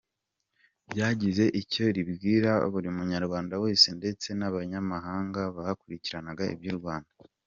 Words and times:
Ryagize 0.91 1.43
icyo 1.61 1.83
ribwira 1.95 2.51
buri 2.71 2.89
munyarwanda 2.97 3.53
wese 3.63 3.87
ndetse 3.99 4.27
n’abanyamahanga 4.39 5.41
bakurikirana 5.57 6.31
iby’u 6.55 6.77
Rwanda. 6.81 7.11